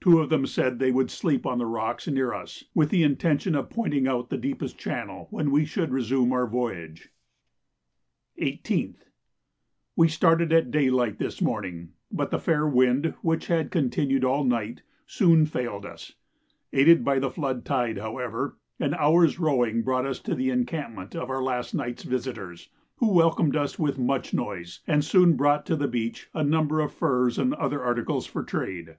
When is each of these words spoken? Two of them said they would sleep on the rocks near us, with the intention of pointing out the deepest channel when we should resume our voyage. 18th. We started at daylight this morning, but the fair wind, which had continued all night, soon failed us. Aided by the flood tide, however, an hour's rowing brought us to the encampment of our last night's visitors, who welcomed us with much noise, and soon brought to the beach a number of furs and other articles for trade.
Two 0.00 0.20
of 0.20 0.30
them 0.30 0.46
said 0.46 0.78
they 0.78 0.92
would 0.92 1.10
sleep 1.10 1.44
on 1.44 1.58
the 1.58 1.66
rocks 1.66 2.06
near 2.06 2.32
us, 2.32 2.62
with 2.76 2.90
the 2.90 3.02
intention 3.02 3.56
of 3.56 3.70
pointing 3.70 4.06
out 4.06 4.30
the 4.30 4.36
deepest 4.38 4.78
channel 4.78 5.26
when 5.30 5.50
we 5.50 5.64
should 5.64 5.90
resume 5.90 6.32
our 6.32 6.46
voyage. 6.46 7.08
18th. 8.40 9.06
We 9.96 10.06
started 10.06 10.52
at 10.52 10.70
daylight 10.70 11.18
this 11.18 11.42
morning, 11.42 11.88
but 12.12 12.30
the 12.30 12.38
fair 12.38 12.68
wind, 12.68 13.14
which 13.20 13.48
had 13.48 13.72
continued 13.72 14.24
all 14.24 14.44
night, 14.44 14.82
soon 15.08 15.44
failed 15.44 15.84
us. 15.84 16.12
Aided 16.72 17.04
by 17.04 17.18
the 17.18 17.28
flood 17.32 17.64
tide, 17.64 17.98
however, 17.98 18.56
an 18.78 18.94
hour's 18.94 19.40
rowing 19.40 19.82
brought 19.82 20.06
us 20.06 20.20
to 20.20 20.36
the 20.36 20.50
encampment 20.50 21.16
of 21.16 21.28
our 21.30 21.42
last 21.42 21.74
night's 21.74 22.04
visitors, 22.04 22.68
who 22.98 23.10
welcomed 23.12 23.56
us 23.56 23.76
with 23.76 23.98
much 23.98 24.32
noise, 24.32 24.78
and 24.86 25.04
soon 25.04 25.34
brought 25.34 25.66
to 25.66 25.74
the 25.74 25.88
beach 25.88 26.30
a 26.32 26.44
number 26.44 26.78
of 26.78 26.94
furs 26.94 27.40
and 27.40 27.52
other 27.54 27.82
articles 27.82 28.24
for 28.24 28.44
trade. 28.44 28.94